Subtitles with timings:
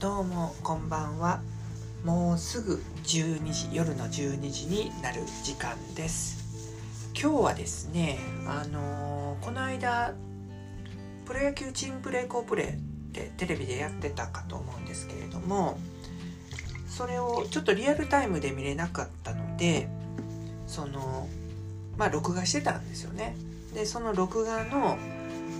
[0.00, 1.42] どうもこんばんは。
[2.06, 6.72] もうすぐ12時夜の12時になる時間です。
[7.12, 10.14] 今日はですねあのー、この間
[11.26, 12.78] プロ野球チームプレーコープレーっ
[13.12, 15.78] てテレビでやってたかと思うんですけれども
[16.88, 19.86] それをちょっとリアルタイムで見れなかったので
[20.66, 21.28] その
[21.98, 23.36] まあ録画してたんですよね。
[23.74, 24.96] でその録画の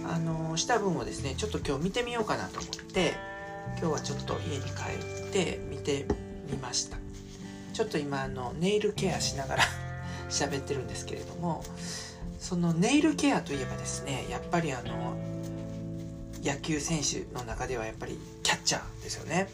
[0.08, 3.28] あのした分をですねちょっと今日見てみようかなと思って
[3.80, 6.04] 今日はちょっと家に帰って見て
[6.50, 6.98] みました。
[7.72, 9.64] ちょっと今あのネイルケアしながら
[10.28, 11.64] 喋ってるんですけれども
[12.38, 15.16] そのネイルケアといえばですねやっぱりあの
[16.44, 19.48] 野球選手の中ではやっぱりキャッチャーですよね。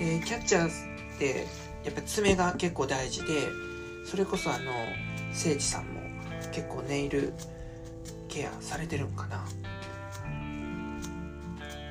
[0.00, 1.46] でキャッチャーって
[1.84, 3.26] やっぱ爪が結構大事で
[4.10, 4.72] それこそあの
[5.28, 6.00] 誠司さんも
[6.50, 7.32] 結構ネイル
[8.28, 9.46] ケアされてるんかな。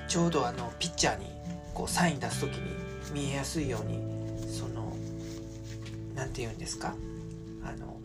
[0.09, 1.38] ちょうどあのピッチャーに
[1.79, 2.75] こうサイン出す時に
[3.13, 4.01] 見えやすいように
[4.51, 4.93] その
[6.13, 6.93] 何て言うんですか？
[7.63, 7.97] あの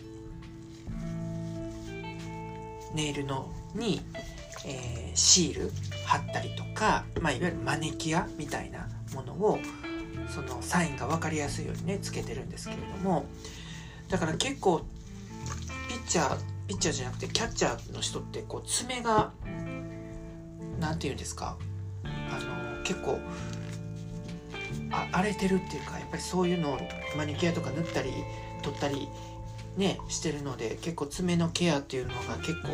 [2.95, 4.01] ネイルのに、
[4.65, 5.73] えー、シール
[6.07, 9.59] 貼ったりとか、まあ、いわゆるマネキアみたいなものを
[10.29, 13.27] そのサインが分かりやすいようにねつけてるんですけれども
[14.09, 14.83] だから結構
[15.89, 16.37] ピッチャー
[16.69, 19.33] ピッチャーじゃなくてキャッチャーの人ってこう爪が
[20.79, 21.57] 何て言うんですか？
[22.05, 23.19] あの結構
[25.13, 26.79] 荒れてるっていうかやっぱりそういうのを
[27.17, 28.11] マニキュアとか塗ったり
[28.63, 29.09] 取ったり
[29.77, 32.69] ねしてるので結構爪のケアっていうのが結構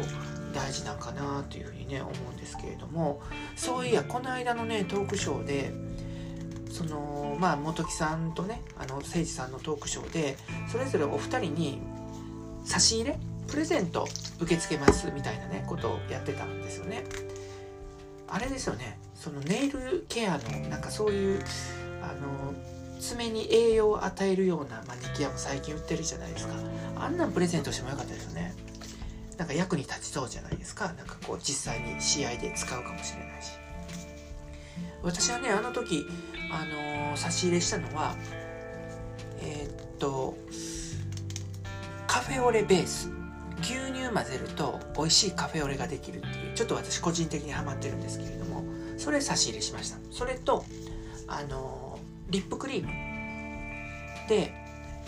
[0.53, 3.21] 大事なんかなというふうにね思うんですけれども
[3.57, 5.73] そういやこの間のねトークショーで
[6.71, 10.37] そのまあ本木さんとねあの誠司さんのトークショーで
[10.71, 11.81] それぞれお二人に
[12.65, 13.19] 差し入れ
[13.49, 14.07] プレゼント
[14.39, 17.05] 受け付けますみたいなねことをやってたんですよね。
[18.29, 21.43] あれですよねそのネイルケアのなんかそういう
[22.03, 22.55] あの
[23.01, 26.55] 爪に栄養を与えるようなマニキュアも最近売ってるじゃないですか。
[26.97, 28.55] あんなんプレゼントしてもよかったですよね。
[29.39, 30.93] なんか役に立ちそうじゃないですか。
[30.93, 33.53] なんかこう実際に試合で使うかもしれないし。
[35.03, 36.05] 私はねあの時
[36.53, 38.15] あのー、差し入れしたのは
[39.41, 40.37] えー、っと
[42.07, 43.11] カフェオレベース。
[43.63, 46.55] 牛乳混ぜると美味しいカフェオレができるっていう。
[46.55, 48.65] ちょっと私個人的にハマってるんですけれども
[48.97, 49.99] それ差し入れしました。
[50.11, 50.65] それと
[51.27, 51.80] あの
[52.31, 52.89] リップクリーム。
[54.29, 54.55] で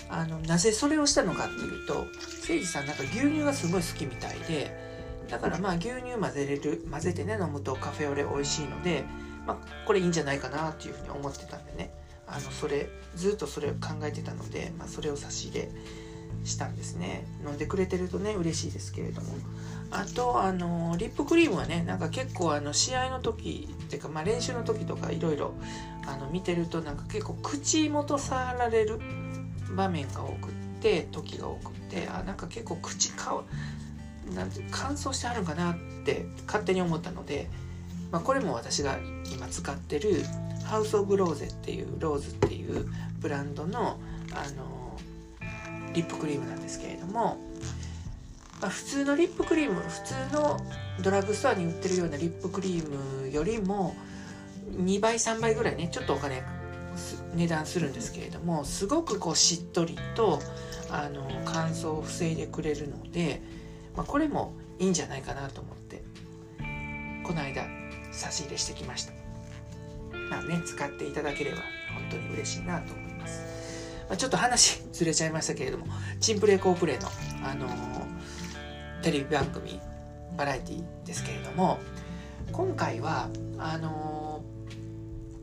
[0.09, 2.09] あのなぜそれをしたのかっていうと誠
[2.41, 4.77] 司さんなんか牛乳がすごい好きみたいで
[5.31, 9.05] だからまあ牛乳混ぜれる混ぜてね飲むとカフェオレ美味しいので、
[9.47, 9.57] まあ、
[9.87, 11.95] これいいんじゃないかなっていうふうに思ってたんでね。
[12.27, 15.69] あのそれずっとそれを考えてたので、まあ、それを差し入れ
[16.45, 17.27] したんですね。
[17.47, 19.35] 飲んでくれてるとね嬉しいですけれども。
[19.91, 25.55] あとあのリップクリームはねなんか結構あの試合の時ていうか、まあ、練習の時とかいろいろ
[26.33, 28.99] 見てるとなんか結構口元触られる
[29.77, 33.43] 場面が多くって時が多くってあなんか結構口か
[34.35, 37.51] なんて乾燥してあるんかなって勝手に思ったので、
[38.11, 38.99] まあ、これも私が
[39.33, 40.25] 今使ってる
[40.65, 42.89] ハウス・オブ・ローゼっていうローズっていう
[43.21, 44.01] ブランドの
[44.33, 44.97] あの
[45.93, 47.37] リップクリームなんですけれども、
[48.63, 50.57] まあ、普通のリップクリーム普通の
[51.03, 53.97] ドラッグストアに売ってるようなリップクリームよりも
[54.77, 56.45] 2倍3倍ぐらいねちょっとお金
[57.35, 60.41] 値段するんですけれどもすごくこうしっとりと
[60.91, 63.43] あの乾燥を防いでくれるので、
[63.97, 66.03] まあ、これもいいんじゃないかなと思って
[67.25, 67.67] この間
[68.13, 69.13] 差し入れしてきました。
[70.31, 71.59] まあね使っていただければ
[71.95, 73.43] 本当に嬉しいなと思います。
[74.09, 75.87] まあ、ちょっと話ずれちゃいましたけれども、
[76.21, 77.09] チンプレーコープレーの、
[77.49, 78.12] あのー、
[79.03, 79.81] テレビ番組、
[80.37, 81.79] バラエティですけれども、
[82.53, 84.43] 今回は、あの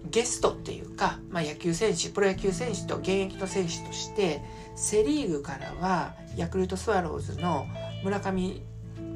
[0.06, 4.42] ー、ゲストっていうか、まあ、野球選手、プロ野球選手と現役の選手として、
[4.76, 7.68] セ・リーグからはヤクルトスワローズの
[8.04, 8.62] 村上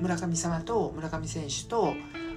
[0.01, 1.93] 村上様と村上選手と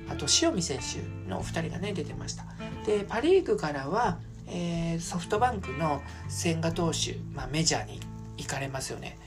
[0.08, 2.44] あと塩見選手のお二人がね出てました
[2.86, 7.98] でパ・リーグからはえー、ソフトバンクの千賀投手、まあ、メジャーに
[8.36, 9.18] 行かれますよね。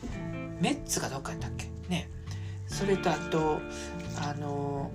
[0.61, 1.67] メッツがどっかやったっけ？
[1.89, 2.09] ね。
[2.69, 3.59] それとあと、
[4.21, 4.91] あの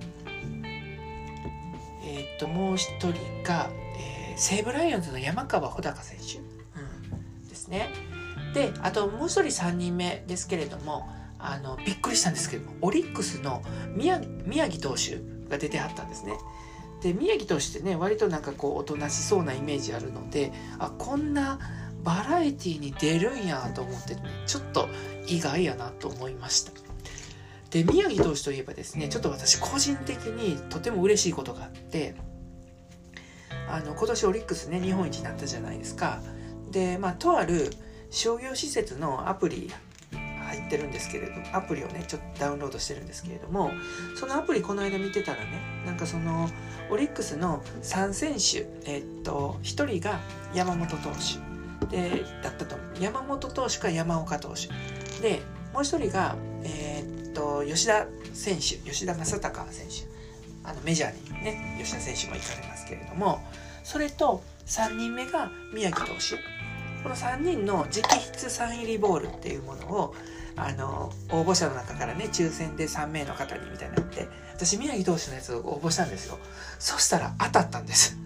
[2.03, 3.13] えっ、と、もう一人
[3.43, 7.89] が、えー、西武ライオンズの山川穂高選手、うん、ですね。
[8.53, 13.61] で、あともう一人3人目ですけれども、あの、びっくりしたんですけども、オリックスの
[13.95, 15.19] 宮宮城投手
[15.49, 16.33] が出てはったんですね。
[17.01, 21.59] で宮城としてね割となんかこうおとなしそうなイメージあるのであこんな
[22.03, 24.87] バラエティーに出るんやと思って、ね、ちょっと
[25.27, 26.71] 意外やなと思いました
[27.75, 32.15] で宮城投手といえばですねちょっと私個人的にとても嬉しいことがあって
[33.67, 36.21] ああの今年オリックスね日本一になったじゃないですか。
[36.71, 37.69] でまあとある
[38.11, 39.69] 商業施設のアプリ
[40.11, 43.71] 入ってるんですけれどアプリをねちょっとダウンロードしてるんですけれども
[44.15, 46.49] そのアプリこの間見てたらねなんかその
[46.89, 50.21] オリックスの3選手えっと1人が
[50.53, 51.43] 山本投手。
[51.87, 54.69] でだったと山本投手か山岡投手。
[55.21, 55.41] で
[55.73, 56.84] もう1人がえー、っ
[57.35, 60.15] と吉田選手吉田正尚選手。
[60.63, 63.39] あのメジャーにね吉田選手も行かれますけれども
[63.83, 66.37] それと3人目が宮城投手。
[67.03, 70.15] この3人の直筆サイン入りボールっていうものを
[70.55, 76.39] あの応募者の中からね抽選で3名の方にみたいになって私宮城投手のやつを応募したんですよ。
[76.79, 78.17] そしたら当たったんです。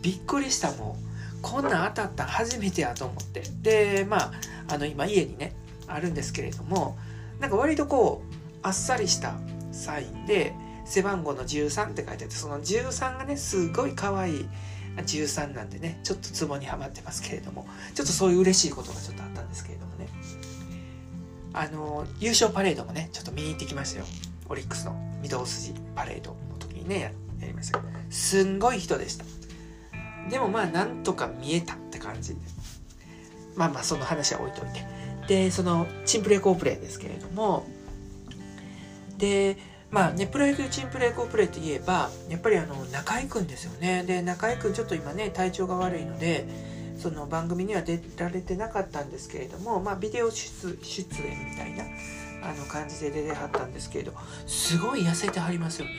[0.00, 0.96] びっくりしたも
[1.38, 3.44] うこんなん当たった初めてやと思って。
[3.62, 4.32] でまあ
[4.66, 5.54] あの今家にね
[5.86, 6.98] あるんですけれども
[7.42, 9.34] なんか割とこうあっさりした
[9.72, 10.54] サインで
[10.84, 14.48] 背番号の13って書いてあってその13がねすごい可愛い
[14.96, 20.06] 13なんでねちょっとツボにはまってますけれどもちょっとそういう嬉しいことがちょっとあったんですけれどもね。
[21.52, 24.06] あの優勝パレードもねちょっと見に行ってきましたよ。
[24.48, 27.92] オリックスの御堂筋パレードの時にねやりましたけど。
[28.08, 29.24] すんごい人でした。
[30.30, 32.36] でもまあなんとか見えたって感じ。
[32.36, 32.40] で
[33.56, 35.01] まあまあその話は置いといて。
[35.26, 37.66] でそのチンプレコープレーですけれども
[39.18, 39.56] で
[39.92, 44.04] まあね、プロ野球チームプレコープレーといえば、やっぱりあの、中居くんですよね。
[44.04, 46.46] で、中居くちょっと今ね、体調が悪いので、
[46.96, 51.84] その番組には出られてなかったんですけれども、まあ、ビデオ出出演みたいな、
[52.42, 54.14] あの感じで出てはったんですけれど、
[54.46, 55.92] すごい痩せてはりますよね。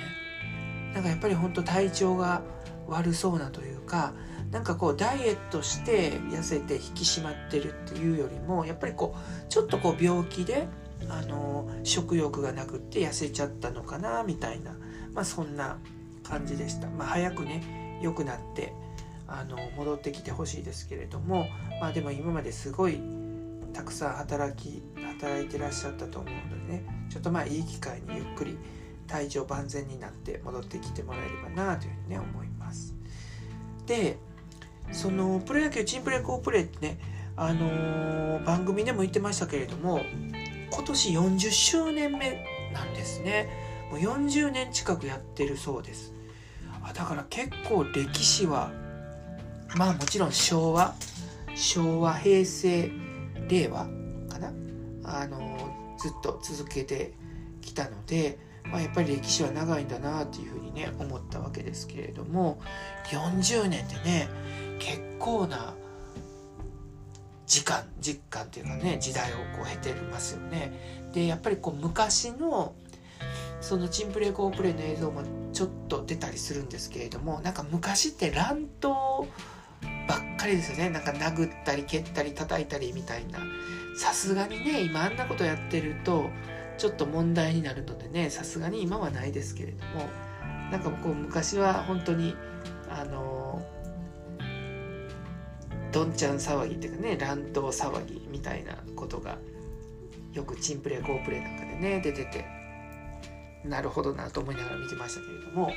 [0.95, 2.41] なんかやっぱり本当体調が
[2.87, 4.13] 悪そうなというか、
[4.53, 10.67] なんかこうダイエットして痩せて引き締まってるっていうよりも、やっぱりこう、ちょっとこう病気で、
[11.09, 14.71] あの食欲がなくって痩せちゃったのかなみたいな、
[15.13, 15.77] まあ、そんな
[16.23, 18.73] 感じでした、まあ、早くね良くなって
[19.27, 21.47] あの戻ってきてほしいですけれども、
[21.81, 23.01] まあ、でも今まですごい
[23.73, 24.81] たくさん働き
[25.19, 28.57] 働いてらっしゃったと思うのでねちょっとまあいい機会にゆっくり
[29.07, 32.95] 体調万全になって戻ってきてもらえればなというふうにね思います。
[33.85, 34.17] で
[34.91, 36.99] そのプロ野球チームプレーコープレーってね
[37.35, 40.01] あのー、番組でも言ってましたけれども
[40.71, 43.47] 今年40周年目なんですね。
[43.91, 46.13] もう40年近くやってるそうです。
[46.83, 48.71] あだから結構歴史は
[49.75, 50.95] まあもちろん昭和
[51.55, 52.91] 昭和平成
[53.47, 53.85] 令和
[54.29, 54.53] かな？
[55.03, 57.13] あのずっと続けて
[57.61, 62.59] きたので、まあ、やっぱり歴史は長いんだなっていうふうにね思ったわけですけれども
[63.05, 64.27] 40年ってね
[64.83, 65.73] 結構な
[67.47, 70.71] 時間実感っていうかね時代をこう経てますよね。
[71.13, 72.73] でやっぱりこう昔の
[73.61, 75.21] そのチンプレーコープレイの映像も
[75.53, 79.25] ちょっと出たりするんですけれどもなんか昔って乱闘
[80.07, 80.89] ばっかりですよね。
[80.89, 83.39] なんか殴ったり蹴ったり叩いたりみたいな。
[83.95, 86.29] さすがにね今あんなことやってると
[86.77, 90.09] ちょっと問題になるのでねさすがに今はないですけれども
[90.71, 92.35] なんかこう昔は本当に
[92.89, 93.63] あの
[95.93, 99.37] どんちゃん騒ぎっていうかね乱闘騒ぎみたいなことが
[100.33, 102.45] よくチンプレーコープレーなんかでね出てて。
[103.63, 105.71] なるほどなと思いながら見てましたけれども。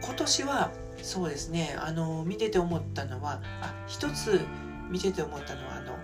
[0.00, 0.70] 今年は
[1.02, 4.40] そうですねあの見てて思ったのはあ一つ
[4.88, 5.98] 見てて思ったのはあの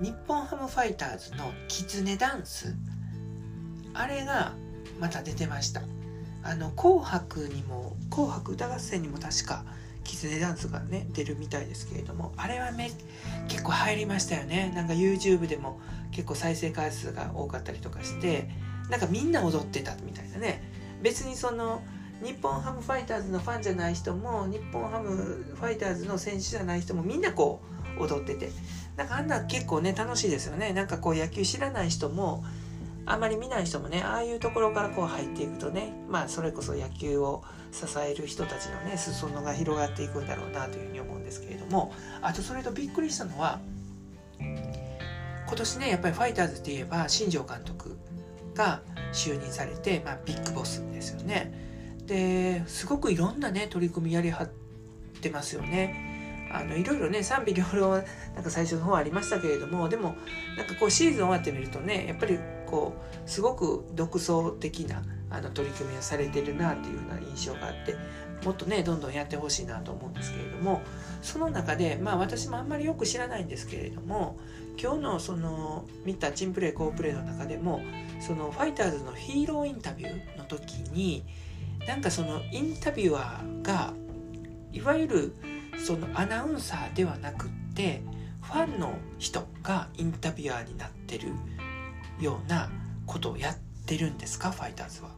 [0.00, 2.74] 日本ハムファイターズのキツネダンス。
[3.94, 4.54] あれが
[4.98, 5.82] また出てました。
[6.42, 9.64] あの紅白にも紅白歌合戦にも確か
[10.08, 12.90] キツネダンスがね出るみたいですけれどもあれはめ
[13.46, 14.72] 結構入りましたよね。
[14.74, 15.78] なんか YouTube でも
[16.10, 18.48] 結構再生回数が多かったりとかして
[18.90, 20.62] なんかみんな踊ってたみたいなね。
[21.02, 21.82] 別にその
[22.24, 27.60] 日本ハムファイターズのファンじゃない人も日本ハムファイターズの選手じゃない人もみんなこ
[27.98, 28.50] う踊ってて。
[28.96, 30.72] なんかあんな結構ね楽しいですよね。
[30.72, 32.44] なんかこう野球知らない人も
[33.10, 43.60] あんまり見ない人もねああいうところからこう入っていくとねまあそれこそ野球を支える人たちのね裾野が広がっていくんだろうなというふうに思うんですけれどもあとそれとびっくりしたのは
[44.38, 47.96] 今年ねやっぱりファイターズって言えば新庄監督
[48.54, 51.66] が就任されて、まあ、ビッグボスですよね。
[52.06, 54.50] ですごくいろんなね取り組みやりはっ
[55.20, 56.07] てますよね。
[56.52, 58.02] あのいろいろね賛否両論
[58.34, 60.16] なんか最初の方ありましたけれどもでも
[60.56, 62.94] なんかこうシーズン終わってみるとねやっぱりこ
[63.26, 67.96] うすごく独創的なあの取り組みをされてるなっていうような印象があって
[68.44, 70.80] もっとねどんどんやってほしいなと思うんですけれども
[71.22, 74.38] その中でまあ私もあんまりよく知らないんですけれども
[74.80, 77.82] 今日のその見たチンプレー好プレーの中でも
[78.20, 81.24] そのファイターズのヒーローインタビューの時に
[81.86, 83.92] なんかそのインタビュアーが
[84.72, 85.34] いわゆる
[85.78, 88.02] そのアナウンサーではなくって
[88.42, 91.28] ファンの人がインタビュアーになってる
[92.20, 92.70] ような
[93.06, 93.56] ことをやっ
[93.86, 94.50] てるんですか？
[94.50, 95.10] ファイターズは。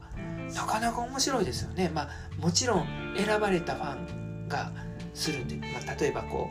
[0.55, 1.91] なかなか面白いですよね。
[1.95, 2.87] まあもちろん
[3.17, 4.73] 選ばれたファンが
[5.15, 6.51] するんで、まあ、例えばこ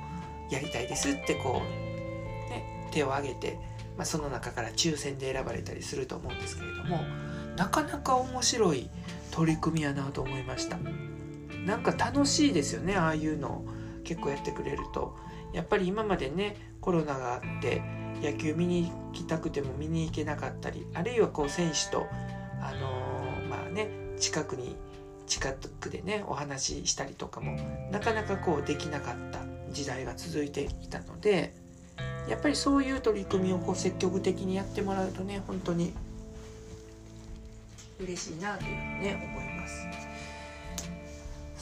[0.49, 3.57] うやりたいですってこう、ね、手を挙げて、
[3.97, 6.99] まあ、その中から抽選で選ばれたりすると思うんですけれども
[7.55, 8.89] なかなか面白い
[9.31, 10.77] 取り組みやなと思いました
[11.65, 13.63] なんか楽しいですよねああいうの
[14.03, 15.15] 結構やってくれると
[15.53, 17.81] やっぱり今までねコロナがあって
[18.21, 22.07] 野球見に行きたくても見に行けなかったりあるいはこう選手と
[22.61, 23.89] あのー、まあね
[24.19, 24.75] 近くに
[25.27, 27.57] 近くでねお話ししたりとかも
[27.91, 29.39] なかなかこうできなかった
[29.71, 31.53] 時代が続いていたので
[32.27, 35.93] やっぱりそういう取り組みをこう積極的にやってもらうとね本当に
[37.99, 40.08] 嬉しいなというふうにね思います。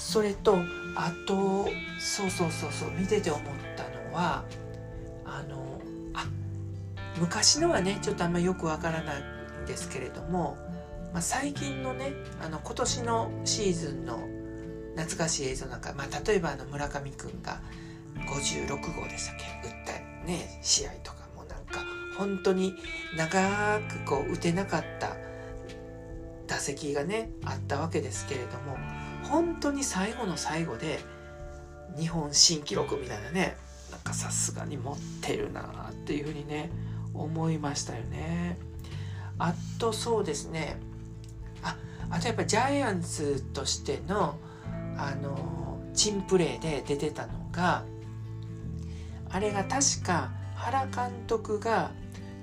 [0.08, 0.56] それと
[0.96, 1.68] あと
[2.00, 3.44] そうそうそうそう見てて思っ
[3.76, 4.46] たのは
[5.26, 5.82] あの
[6.14, 6.26] あ
[7.20, 9.22] 昔のはねちょっとあんまよくわからない
[9.64, 10.58] んですけれども、
[11.12, 14.18] まあ、最近のねあの今年のシーズンの
[14.96, 17.60] 懐かしい映像なんか、まあ、例えばあの村上くんが
[18.16, 21.82] 56号でしたっけ打ったね試合とかもなんか
[22.18, 22.74] 本当に
[23.18, 25.18] 長くこう打てなかった
[26.48, 28.78] 打席がねあったわけですけれども
[29.30, 31.00] 本当に最後の最後で
[31.98, 33.58] 日本新記録みたいなね
[33.92, 36.70] なんかさすがに持ってるなっていうふうにね
[37.14, 38.58] 思いましたよね。
[39.40, 40.80] あとそうですね
[41.64, 41.76] あ
[42.10, 44.38] あとやっぱジャイアンツとしての
[44.98, 47.84] あのチンプレーで出てたのが
[49.30, 51.92] あれが確か原監督が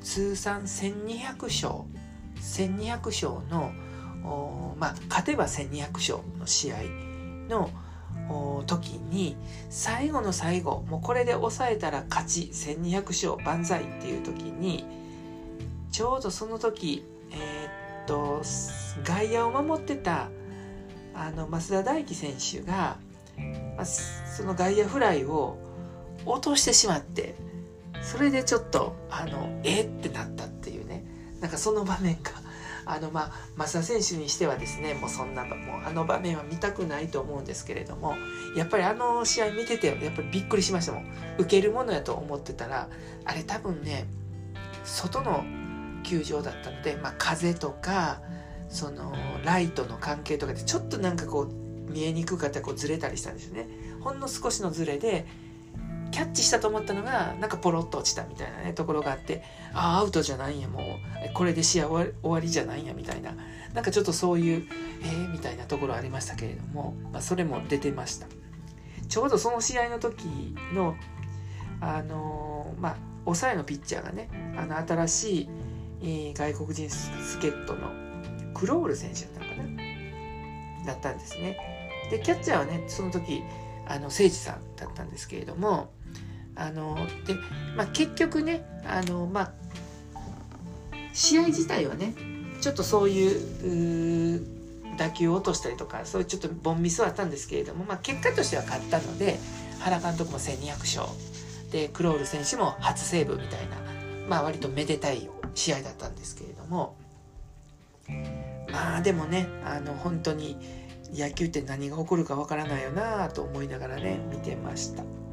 [0.00, 1.84] 通算1200勝
[2.36, 3.72] 1200勝の
[4.78, 6.76] まあ勝てば1200勝の試合
[7.48, 7.70] の
[8.66, 9.36] 時に
[9.68, 14.84] 最後の最後もうこれで抑えたら勝ち1200勝万歳っていう時に
[15.90, 18.42] ちょうどその時えー、っと
[19.04, 20.30] 外野を守ってた
[21.14, 22.96] あの増田大輝選手が、
[23.76, 25.58] まあ、その外野フライを
[26.24, 27.34] 落としてしまって
[28.02, 31.04] それでちょっとあのえってなったっていうね。
[31.40, 32.30] なんかその場面が
[32.86, 38.16] あのまあ増田選手にしてはですねもうそんなもうあの場面は見たくないと思うんですけれども
[38.56, 41.06] やっぱりあの試合見ててやっぱりびっくりしましたもん。
[41.38, 42.88] 受けるものやと思ってたら
[43.24, 44.06] あれ多分ね
[44.84, 45.44] 外の
[46.04, 48.20] 球場だったので、まあ、風とか
[48.68, 49.14] その
[49.44, 53.68] ライトの関係とかでちょっとなんかこう見えにくかったらこうずれたりしたんですよね。
[54.00, 55.26] ほんの少しのずれで
[56.14, 59.42] キャッチしたと思ったのがなんかポロッと落ちたみたいなねところがあって
[59.72, 60.82] ああアウトじゃないんやもう。
[61.34, 63.34] これで試合終わりじゃないんやみたいな。
[63.74, 64.68] なんかちょっとそういう
[65.02, 68.28] えー、みたいなところありましたけれども、まあ、それも出てました。
[69.08, 70.94] ちょうどその試合の時の
[71.80, 75.48] あのー、まあ抑えのピッチャーがねあの新しい、
[76.02, 77.90] えー、外国人助っ人の
[78.54, 79.68] クロール選手だったのか
[80.84, 80.86] な？
[80.86, 81.58] だったんですね。
[82.12, 83.42] でキャッチャーはねその時
[83.88, 85.90] あの誠司さんだったんですけれども
[86.56, 86.96] あの
[87.26, 87.34] で、
[87.76, 89.52] まあ、結局ねあの、まあ、
[91.12, 92.14] 試合自体はね
[92.60, 94.46] ちょっとそういう
[94.96, 99.38] 打球を落としたりとかそういうちょっとボンミスはあったんですけれども、まあ、結果としては勝ったので
[99.80, 101.06] 原監督も1200勝
[101.70, 103.76] でクロール選手も初セーブみたいな、
[104.28, 106.96] まあ、割とめでたい試合だったんですけれども
[108.70, 110.56] まあでもねあの本当に
[111.12, 115.23] 野球って何が起こるかわからないよなと思いながらね見てました。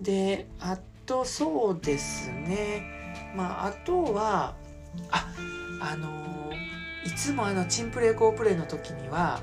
[0.00, 2.98] であとそうですね。
[3.36, 4.56] まああとは
[5.10, 5.26] あ
[5.80, 6.52] あの
[7.04, 9.40] いつもあのチンプレー好プレーの時には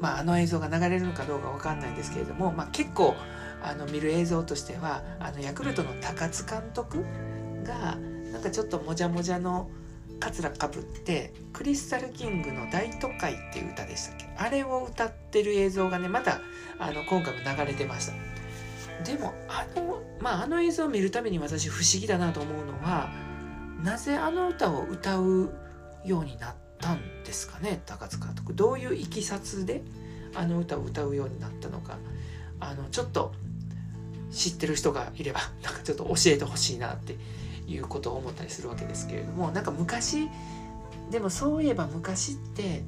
[0.00, 3.14] まああの映像が流れるのかどうかわかんないんですけれども、まあ、結構
[3.62, 7.04] あの見る映像としてはあのヤクルトの高津監督
[7.64, 7.96] が
[8.32, 9.70] なんかちょっともじゃもじゃの
[10.18, 14.28] カツラかぶってクリスタルキングの「大都会」っていう歌でしたっけ？
[14.36, 16.40] あれを歌ってる映像がねまた
[16.78, 18.12] あの今回も流れてました。
[19.04, 23.10] でもあのまああの映像を見るために私不思議だなと思うのは
[23.82, 25.52] なぜあの歌を歌う
[26.04, 27.82] ようになったんですかね？
[27.86, 28.54] 高塚監督。
[28.54, 29.82] どういういきさつで
[30.34, 31.98] あの歌を歌うようになったのか。
[32.62, 33.32] あのちょっと
[34.30, 37.16] 知ってる人がいれば なんかちょっと教えてほしいなって
[37.66, 40.28] いうことを思ったりするわけですけれどもなんか昔
[41.10, 42.82] でもそういえば昔って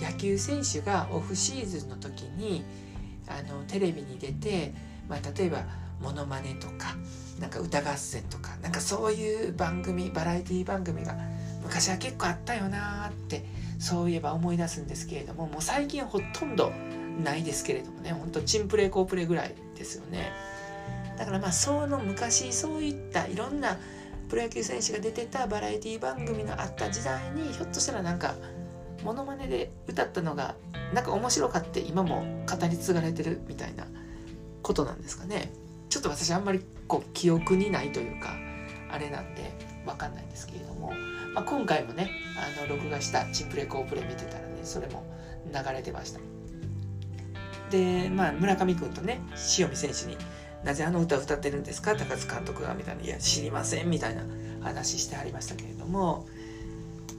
[0.00, 2.64] 野球選手がオフシーズンの時に
[3.26, 4.74] あのテレビに出て
[5.08, 5.64] まあ、例えば
[6.00, 6.96] モノマネとか
[7.40, 11.16] なんか歌合戦とかなんかそういう番組バラエティ番組が
[11.62, 13.44] 昔は結構あったよなーって
[13.78, 16.72] そういえば思い出すんですけれどももう最近ほとんど
[17.22, 20.32] ないですけれどもねほんとチンプレーコープレーぐらいですよね。
[21.18, 23.78] だからまあその昔そういったいろんな
[24.28, 28.34] プロ野球選手が出てたバラエティ番組のあった時代にひょっとしたらなんか
[29.04, 30.54] モノマネで歌ったのが
[30.94, 33.86] なんか面白かって今も語り継がれてるみたいな
[34.62, 35.52] ことなんですかね。
[35.88, 38.34] ちょっと私あんまりこう記憶にないというか
[38.90, 39.52] あれなんで
[39.84, 40.92] 分かんないんですけれども、
[41.34, 45.04] まあ、今回もねあの録画したチンプレコープレ見てたらねそれも
[45.52, 46.20] 流れてました。
[47.70, 49.20] でまあ村上君とね
[49.58, 50.16] 塩見選手に
[50.64, 51.94] なぜあの歌を歌ってるんですか？
[51.96, 54.22] 高津監督がみたいな「いや知りません」みたいな
[54.62, 56.26] 話してありましたけれども。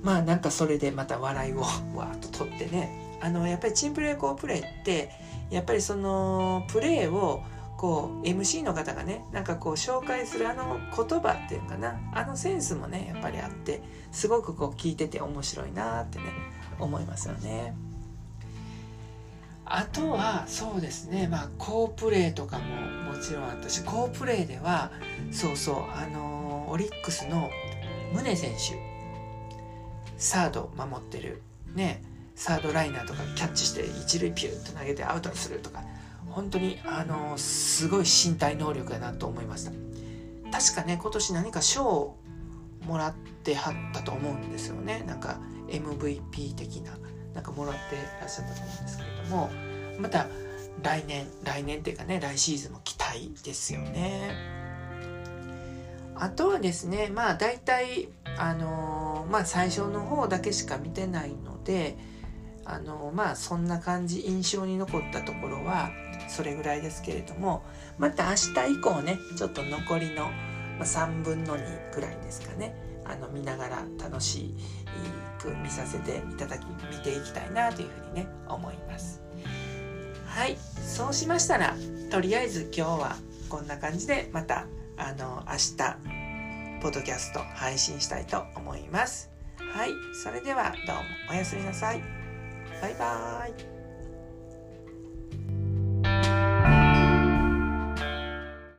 [0.02, 3.20] まあなんかそれでまた笑いをわーっと取ってね。
[3.22, 5.12] あのやっぱりチンプレコープレって
[5.50, 7.44] やっぱりそのプレーを
[7.78, 13.82] こう MC の方がねなんかこう紹介するあの言葉っていうかなあのセンスもねやっぱりあって
[14.12, 16.26] すごくこう聞いてて面白いなってね
[16.80, 17.76] 思いますよね。
[19.66, 22.66] あとはそうですねまあ好プレーとかも
[23.14, 24.92] もちろんあったし好プレーでは
[25.32, 27.50] そうそうあのー、オリックスの
[28.14, 28.78] 宗選手
[30.18, 31.42] サード守ってる
[31.74, 32.02] ね
[32.36, 35.84] サードライナーとかキャッチして一塁ピュッと投げてアウトにするとか
[36.30, 39.72] 本当にあの、すごい身体能力やなと思いました。
[40.52, 42.18] 確かね今年何か賞を
[42.86, 45.04] もらってはったと思うんですよね。
[45.08, 46.98] なんか MVP 的な
[47.34, 49.50] なんかもらってらっしゃったと思うんですけれども。
[50.00, 50.28] また
[50.82, 54.36] 来年来年っていうかね来シーズンも期待ですよね。
[56.16, 61.98] あとはですねまあ大体あのー、まあ最初の方だけしか見てないので
[62.66, 65.92] あの、まあそんな感じ印象に残ったところは
[66.28, 67.64] それぐらいですけれども
[67.98, 70.30] また明日以降ねちょっと残りの
[70.80, 74.54] 3分の2ぐらいですかねあの見ながら楽し
[75.40, 79.22] く見させていただき見ていきたいなというふうにね思います。
[80.26, 80.58] はい。
[80.82, 81.76] そうしましたら
[82.10, 83.16] とりあえず今日は
[83.50, 84.66] こんな感じでまた
[84.98, 85.78] あの明日
[86.82, 89.30] ポッドキャスト配信したいと思います。
[89.58, 89.92] はい。
[90.24, 92.23] それではどうもおやすみなさい。
[92.84, 93.73] バイバーイ。